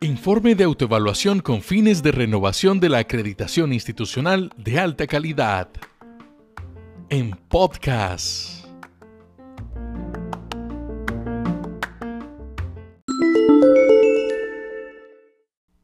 Informe 0.00 0.54
de 0.56 0.64
autoevaluación 0.64 1.38
con 1.40 1.62
fines 1.62 2.02
de 2.02 2.10
renovación 2.10 2.80
de 2.80 2.88
la 2.88 2.98
acreditación 2.98 3.72
institucional 3.72 4.52
de 4.56 4.80
alta 4.80 5.06
calidad. 5.06 5.68
En 7.08 7.30
podcast. 7.48 8.66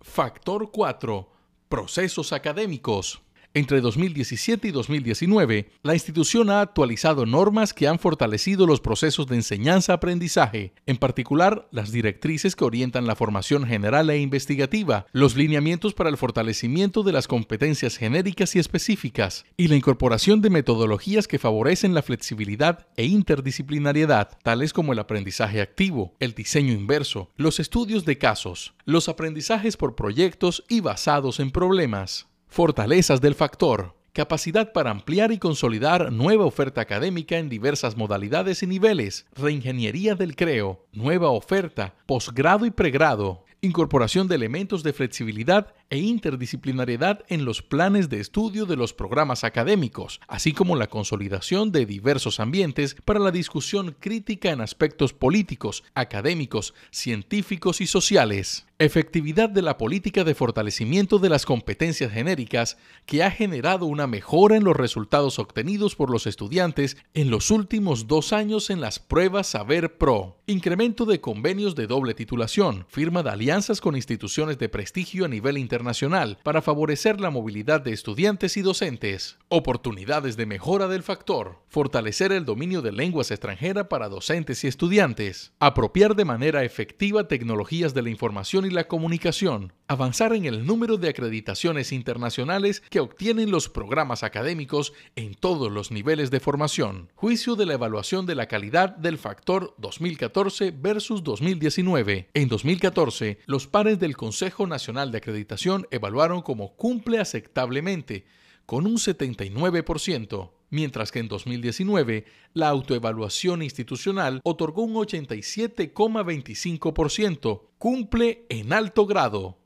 Factor 0.00 0.70
4. 0.70 1.28
Procesos 1.68 2.32
académicos. 2.32 3.25
Entre 3.56 3.80
2017 3.80 4.68
y 4.68 4.70
2019, 4.70 5.70
la 5.82 5.94
institución 5.94 6.50
ha 6.50 6.60
actualizado 6.60 7.24
normas 7.24 7.72
que 7.72 7.88
han 7.88 7.98
fortalecido 7.98 8.66
los 8.66 8.82
procesos 8.82 9.26
de 9.28 9.36
enseñanza-aprendizaje, 9.36 10.74
en 10.84 10.98
particular 10.98 11.66
las 11.70 11.90
directrices 11.90 12.54
que 12.54 12.66
orientan 12.66 13.06
la 13.06 13.16
formación 13.16 13.66
general 13.66 14.10
e 14.10 14.18
investigativa, 14.18 15.06
los 15.12 15.36
lineamientos 15.36 15.94
para 15.94 16.10
el 16.10 16.18
fortalecimiento 16.18 17.02
de 17.02 17.12
las 17.12 17.28
competencias 17.28 17.96
genéricas 17.96 18.54
y 18.54 18.58
específicas, 18.58 19.46
y 19.56 19.68
la 19.68 19.76
incorporación 19.76 20.42
de 20.42 20.50
metodologías 20.50 21.26
que 21.26 21.38
favorecen 21.38 21.94
la 21.94 22.02
flexibilidad 22.02 22.86
e 22.98 23.06
interdisciplinariedad, 23.06 24.36
tales 24.42 24.74
como 24.74 24.92
el 24.92 24.98
aprendizaje 24.98 25.62
activo, 25.62 26.12
el 26.20 26.34
diseño 26.34 26.74
inverso, 26.74 27.30
los 27.36 27.58
estudios 27.58 28.04
de 28.04 28.18
casos, 28.18 28.74
los 28.84 29.08
aprendizajes 29.08 29.78
por 29.78 29.96
proyectos 29.96 30.62
y 30.68 30.80
basados 30.80 31.40
en 31.40 31.50
problemas. 31.50 32.26
Fortalezas 32.48 33.20
del 33.20 33.34
factor. 33.34 33.94
Capacidad 34.12 34.72
para 34.72 34.90
ampliar 34.90 35.30
y 35.30 35.38
consolidar 35.38 36.10
nueva 36.10 36.46
oferta 36.46 36.80
académica 36.80 37.36
en 37.36 37.50
diversas 37.50 37.98
modalidades 37.98 38.62
y 38.62 38.66
niveles. 38.66 39.26
Reingeniería 39.34 40.14
del 40.14 40.36
creo. 40.36 40.86
Nueva 40.92 41.28
oferta. 41.28 41.94
Posgrado 42.06 42.64
y 42.64 42.70
pregrado. 42.70 43.44
Incorporación 43.60 44.26
de 44.26 44.36
elementos 44.36 44.82
de 44.82 44.94
flexibilidad 44.94 45.74
e 45.90 45.98
interdisciplinariedad 45.98 47.24
en 47.28 47.44
los 47.44 47.62
planes 47.62 48.08
de 48.08 48.20
estudio 48.20 48.66
de 48.66 48.76
los 48.76 48.92
programas 48.92 49.44
académicos, 49.44 50.20
así 50.26 50.52
como 50.52 50.76
la 50.76 50.88
consolidación 50.88 51.72
de 51.72 51.86
diversos 51.86 52.40
ambientes 52.40 52.96
para 53.04 53.20
la 53.20 53.30
discusión 53.30 53.96
crítica 53.98 54.50
en 54.50 54.60
aspectos 54.60 55.12
políticos, 55.12 55.84
académicos, 55.94 56.74
científicos 56.90 57.80
y 57.80 57.86
sociales. 57.86 58.66
Efectividad 58.78 59.48
de 59.48 59.62
la 59.62 59.78
política 59.78 60.22
de 60.22 60.34
fortalecimiento 60.34 61.18
de 61.18 61.30
las 61.30 61.46
competencias 61.46 62.12
genéricas 62.12 62.76
que 63.06 63.22
ha 63.22 63.30
generado 63.30 63.86
una 63.86 64.06
mejora 64.06 64.56
en 64.56 64.64
los 64.64 64.76
resultados 64.76 65.38
obtenidos 65.38 65.96
por 65.96 66.10
los 66.10 66.26
estudiantes 66.26 66.98
en 67.14 67.30
los 67.30 67.50
últimos 67.50 68.06
dos 68.06 68.34
años 68.34 68.68
en 68.68 68.82
las 68.82 68.98
pruebas 68.98 69.46
Saber 69.46 69.96
Pro. 69.96 70.42
Incremento 70.46 71.06
de 71.06 71.22
convenios 71.22 71.74
de 71.74 71.86
doble 71.86 72.12
titulación, 72.12 72.84
firma 72.88 73.22
de 73.22 73.30
alianzas 73.30 73.80
con 73.80 73.96
instituciones 73.96 74.58
de 74.58 74.68
prestigio 74.68 75.24
a 75.24 75.28
nivel 75.28 75.56
internacional 75.56 75.75
internacional 75.76 76.38
para 76.42 76.62
favorecer 76.62 77.20
la 77.20 77.30
movilidad 77.30 77.82
de 77.82 77.92
estudiantes 77.92 78.56
y 78.56 78.62
docentes. 78.62 79.36
Oportunidades 79.48 80.36
de 80.36 80.46
mejora 80.46 80.88
del 80.88 81.02
factor. 81.02 81.60
Fortalecer 81.68 82.32
el 82.32 82.46
dominio 82.46 82.80
de 82.80 82.92
lenguas 82.92 83.30
extranjeras 83.30 83.86
para 83.88 84.08
docentes 84.08 84.64
y 84.64 84.68
estudiantes. 84.68 85.52
Apropiar 85.60 86.16
de 86.16 86.24
manera 86.24 86.64
efectiva 86.64 87.28
tecnologías 87.28 87.92
de 87.92 88.02
la 88.02 88.10
información 88.10 88.64
y 88.64 88.70
la 88.70 88.88
comunicación. 88.88 89.74
Avanzar 89.86 90.32
en 90.32 90.46
el 90.46 90.66
número 90.66 90.96
de 90.96 91.10
acreditaciones 91.10 91.92
internacionales 91.92 92.82
que 92.88 93.00
obtienen 93.00 93.50
los 93.50 93.68
programas 93.68 94.22
académicos 94.22 94.94
en 95.14 95.34
todos 95.34 95.70
los 95.70 95.90
niveles 95.90 96.30
de 96.30 96.40
formación. 96.40 97.12
Juicio 97.14 97.54
de 97.54 97.66
la 97.66 97.74
evaluación 97.74 98.24
de 98.26 98.34
la 98.34 98.48
calidad 98.48 98.96
del 98.96 99.18
factor 99.18 99.74
2014 99.78 100.72
versus 100.72 101.22
2019. 101.22 102.30
En 102.34 102.48
2014, 102.48 103.38
los 103.46 103.66
pares 103.66 104.00
del 104.00 104.16
Consejo 104.16 104.66
Nacional 104.66 105.12
de 105.12 105.18
Acreditación 105.18 105.65
evaluaron 105.90 106.42
como 106.42 106.76
cumple 106.76 107.18
aceptablemente, 107.18 108.26
con 108.66 108.86
un 108.86 108.96
79%, 108.96 110.50
mientras 110.70 111.12
que 111.12 111.18
en 111.20 111.28
2019 111.28 112.24
la 112.52 112.68
autoevaluación 112.68 113.62
institucional 113.62 114.42
otorgó 114.44 114.82
un 114.82 114.94
87,25%, 114.94 117.62
cumple 117.78 118.44
en 118.48 118.72
alto 118.72 119.06
grado. 119.06 119.58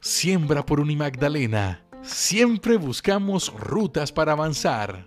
Siembra 0.00 0.64
por 0.64 0.80
Unimagdalena. 0.80 1.84
Siempre 2.02 2.76
buscamos 2.76 3.52
rutas 3.54 4.12
para 4.12 4.32
avanzar. 4.32 5.06